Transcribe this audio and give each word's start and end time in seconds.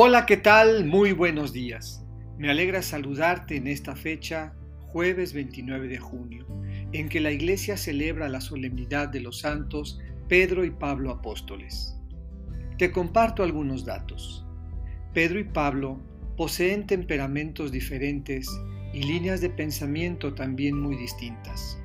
Hola, 0.00 0.26
¿qué 0.26 0.36
tal? 0.36 0.84
Muy 0.84 1.10
buenos 1.10 1.52
días. 1.52 2.04
Me 2.38 2.50
alegra 2.50 2.82
saludarte 2.82 3.56
en 3.56 3.66
esta 3.66 3.96
fecha, 3.96 4.54
jueves 4.92 5.32
29 5.32 5.88
de 5.88 5.98
junio, 5.98 6.46
en 6.92 7.08
que 7.08 7.18
la 7.18 7.32
Iglesia 7.32 7.76
celebra 7.76 8.28
la 8.28 8.40
solemnidad 8.40 9.08
de 9.08 9.20
los 9.20 9.40
santos 9.40 9.98
Pedro 10.28 10.64
y 10.64 10.70
Pablo 10.70 11.10
apóstoles. 11.10 11.96
Te 12.78 12.92
comparto 12.92 13.42
algunos 13.42 13.84
datos. 13.84 14.46
Pedro 15.14 15.40
y 15.40 15.44
Pablo 15.44 15.98
poseen 16.36 16.86
temperamentos 16.86 17.72
diferentes 17.72 18.48
y 18.92 19.02
líneas 19.02 19.40
de 19.40 19.50
pensamiento 19.50 20.32
también 20.32 20.78
muy 20.78 20.96
distintas. 20.96 21.76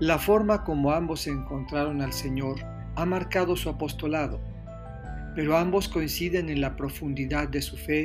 La 0.00 0.18
forma 0.18 0.64
como 0.64 0.90
ambos 0.90 1.28
encontraron 1.28 2.02
al 2.02 2.12
Señor 2.12 2.56
ha 2.96 3.04
marcado 3.04 3.56
su 3.56 3.68
apostolado 3.68 4.40
pero 5.34 5.56
ambos 5.56 5.88
coinciden 5.88 6.48
en 6.48 6.60
la 6.60 6.76
profundidad 6.76 7.48
de 7.48 7.60
su 7.60 7.76
fe 7.76 8.04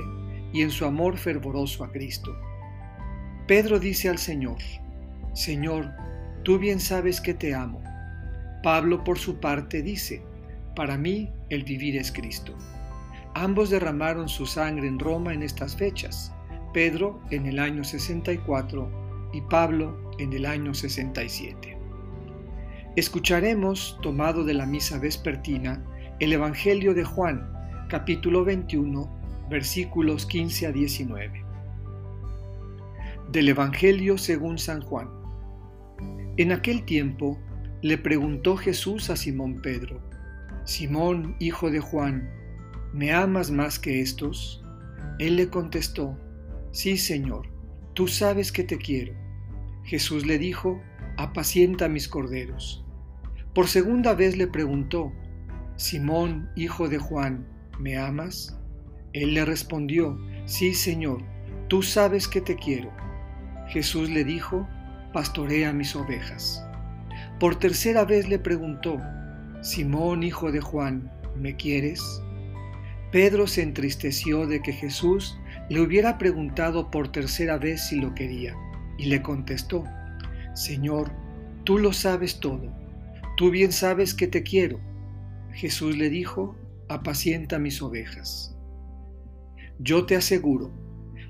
y 0.51 0.61
en 0.61 0.71
su 0.71 0.85
amor 0.85 1.17
fervoroso 1.17 1.83
a 1.83 1.91
Cristo. 1.91 2.35
Pedro 3.47 3.79
dice 3.79 4.09
al 4.09 4.17
Señor, 4.17 4.57
Señor, 5.33 5.91
tú 6.43 6.57
bien 6.57 6.79
sabes 6.79 7.21
que 7.21 7.33
te 7.33 7.53
amo. 7.53 7.81
Pablo 8.63 9.03
por 9.03 9.19
su 9.19 9.39
parte 9.39 9.81
dice, 9.81 10.23
para 10.75 10.97
mí 10.97 11.31
el 11.49 11.63
vivir 11.63 11.97
es 11.97 12.11
Cristo. 12.11 12.55
Ambos 13.35 13.69
derramaron 13.69 14.27
su 14.27 14.45
sangre 14.45 14.87
en 14.87 14.99
Roma 14.99 15.33
en 15.33 15.43
estas 15.43 15.75
fechas, 15.75 16.33
Pedro 16.73 17.21
en 17.29 17.45
el 17.45 17.59
año 17.59 17.83
64 17.83 19.29
y 19.33 19.41
Pablo 19.41 20.11
en 20.17 20.33
el 20.33 20.45
año 20.45 20.73
67. 20.73 21.78
Escucharemos, 22.95 23.99
tomado 24.01 24.43
de 24.43 24.55
la 24.55 24.65
misa 24.65 24.97
vespertina, 24.97 25.85
el 26.19 26.33
Evangelio 26.33 26.95
de 26.95 27.03
Juan, 27.03 27.53
capítulo 27.87 28.43
21, 28.43 29.47
versículos 29.47 30.25
15 30.25 30.67
a 30.67 30.71
19. 30.71 31.45
Del 33.31 33.49
Evangelio 33.49 34.17
según 34.17 34.57
San 34.57 34.81
Juan. 34.81 35.07
En 36.37 36.51
aquel 36.51 36.83
tiempo 36.83 37.37
le 37.83 37.99
preguntó 37.99 38.57
Jesús 38.57 39.11
a 39.11 39.15
Simón 39.15 39.61
Pedro, 39.61 40.01
Simón, 40.65 41.35
hijo 41.39 41.69
de 41.69 41.79
Juan, 41.79 42.27
¿me 42.91 43.13
amas 43.13 43.51
más 43.51 43.77
que 43.77 44.01
estos? 44.01 44.65
Él 45.19 45.35
le 45.35 45.49
contestó, 45.49 46.17
Sí, 46.71 46.97
Señor, 46.97 47.49
tú 47.93 48.07
sabes 48.07 48.51
que 48.51 48.63
te 48.63 48.77
quiero. 48.77 49.13
Jesús 49.83 50.25
le 50.25 50.39
dijo, 50.39 50.81
Apacienta 51.19 51.89
mis 51.89 52.07
corderos. 52.07 52.81
Por 53.53 53.67
segunda 53.67 54.13
vez 54.13 54.37
le 54.37 54.47
preguntó, 54.47 55.11
Simón, 55.75 56.49
hijo 56.55 56.87
de 56.87 56.97
Juan, 56.97 57.45
¿me 57.77 57.97
amas? 57.97 58.57
Él 59.11 59.33
le 59.33 59.43
respondió, 59.43 60.17
Sí, 60.45 60.73
Señor, 60.73 61.21
tú 61.67 61.81
sabes 61.83 62.29
que 62.29 62.39
te 62.39 62.55
quiero. 62.55 62.89
Jesús 63.67 64.09
le 64.09 64.23
dijo, 64.23 64.65
Pastorea 65.11 65.73
mis 65.73 65.93
ovejas. 65.93 66.65
Por 67.37 67.57
tercera 67.57 68.05
vez 68.05 68.29
le 68.29 68.39
preguntó, 68.39 68.97
Simón, 69.59 70.23
hijo 70.23 70.53
de 70.53 70.61
Juan, 70.61 71.11
¿me 71.35 71.57
quieres? 71.57 72.01
Pedro 73.11 73.45
se 73.45 73.63
entristeció 73.63 74.47
de 74.47 74.61
que 74.61 74.71
Jesús 74.71 75.37
le 75.69 75.81
hubiera 75.81 76.17
preguntado 76.17 76.89
por 76.89 77.11
tercera 77.11 77.57
vez 77.57 77.89
si 77.89 77.99
lo 77.99 78.15
quería, 78.15 78.55
y 78.97 79.07
le 79.07 79.21
contestó, 79.21 79.83
Señor, 80.53 81.11
tú 81.63 81.77
lo 81.77 81.93
sabes 81.93 82.39
todo, 82.39 82.73
tú 83.37 83.51
bien 83.51 83.71
sabes 83.71 84.13
que 84.13 84.27
te 84.27 84.43
quiero. 84.43 84.79
Jesús 85.53 85.97
le 85.97 86.09
dijo, 86.09 86.55
apacienta 86.87 87.59
mis 87.59 87.81
ovejas. 87.81 88.55
Yo 89.79 90.05
te 90.05 90.15
aseguro, 90.15 90.71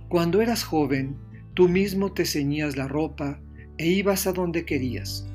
cuando 0.08 0.42
eras 0.42 0.64
joven, 0.64 1.18
tú 1.54 1.70
mismo 1.70 2.14
te 2.14 2.26
ceñías 2.26 2.76
la 2.76 2.88
ropa 2.88 3.40
e 3.78 3.88
ibas 3.88 4.26
a 4.28 4.34
donde 4.34 4.66
querías, 4.66 5.28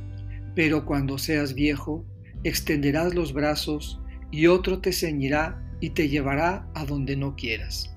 pero 0.54 0.84
cuando 0.84 1.18
seas 1.18 1.54
viejo, 1.54 2.04
extenderás 2.42 3.14
los 3.14 3.32
brazos 3.32 4.00
y 4.30 4.46
otro 4.46 4.80
te 4.80 4.92
ceñirá 4.92 5.62
y 5.80 5.90
te 5.90 6.08
llevará 6.08 6.68
a 6.74 6.84
donde 6.84 7.16
no 7.16 7.36
quieras. 7.36 7.94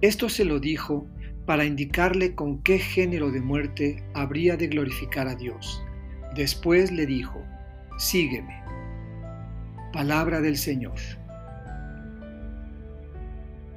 Esto 0.00 0.28
se 0.28 0.44
lo 0.44 0.60
dijo 0.60 1.06
para 1.46 1.64
indicarle 1.64 2.34
con 2.34 2.58
qué 2.62 2.78
género 2.78 3.30
de 3.30 3.40
muerte 3.40 4.02
habría 4.14 4.56
de 4.56 4.66
glorificar 4.66 5.28
a 5.28 5.36
Dios. 5.36 5.82
Después 6.34 6.90
le 6.90 7.06
dijo, 7.06 7.40
sígueme. 7.98 8.62
Palabra 9.92 10.40
del 10.40 10.58
Señor. 10.58 10.98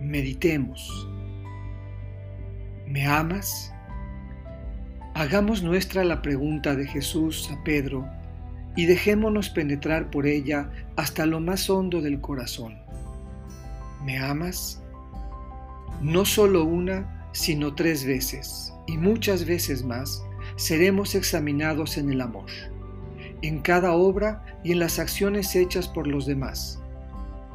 Meditemos. 0.01 1.07
¿Me 2.87 3.05
amas? 3.05 3.71
Hagamos 5.13 5.61
nuestra 5.61 6.03
la 6.03 6.21
pregunta 6.23 6.75
de 6.75 6.87
Jesús 6.87 7.49
a 7.51 7.63
Pedro 7.63 8.07
y 8.75 8.85
dejémonos 8.85 9.49
penetrar 9.49 10.09
por 10.09 10.25
ella 10.25 10.71
hasta 10.95 11.25
lo 11.25 11.39
más 11.39 11.69
hondo 11.69 12.01
del 12.01 12.19
corazón. 12.19 12.79
¿Me 14.03 14.17
amas? 14.17 14.81
No 16.01 16.25
solo 16.25 16.63
una, 16.63 17.18
sino 17.31 17.75
tres 17.75 18.05
veces, 18.05 18.73
y 18.87 18.97
muchas 18.97 19.45
veces 19.45 19.83
más, 19.83 20.23
seremos 20.55 21.15
examinados 21.15 21.97
en 21.97 22.11
el 22.11 22.21
amor 22.21 22.49
en 23.41 23.59
cada 23.59 23.93
obra 23.93 24.43
y 24.63 24.71
en 24.71 24.79
las 24.79 24.99
acciones 24.99 25.55
hechas 25.55 25.87
por 25.87 26.07
los 26.07 26.25
demás. 26.25 26.79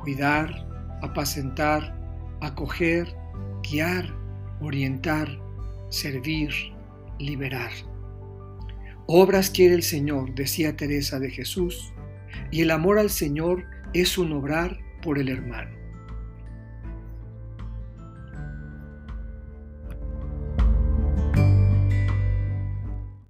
Cuidar, 0.00 0.66
apacentar, 1.02 1.94
acoger, 2.40 3.14
guiar, 3.62 4.14
orientar, 4.60 5.28
servir, 5.88 6.50
liberar. 7.18 7.70
Obras 9.06 9.50
quiere 9.50 9.74
el 9.74 9.82
Señor, 9.82 10.34
decía 10.34 10.76
Teresa 10.76 11.18
de 11.18 11.30
Jesús, 11.30 11.92
y 12.50 12.62
el 12.62 12.70
amor 12.70 12.98
al 12.98 13.10
Señor 13.10 13.64
es 13.92 14.16
un 14.16 14.32
obrar 14.32 14.78
por 15.02 15.18
el 15.18 15.28
hermano. 15.28 15.83